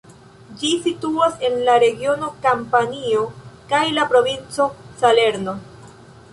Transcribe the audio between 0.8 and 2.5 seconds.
situas en la regiono